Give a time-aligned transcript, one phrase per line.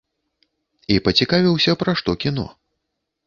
[0.95, 2.47] І пацікавіўся, пра што кіно.